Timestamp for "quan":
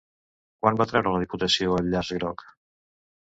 0.63-0.79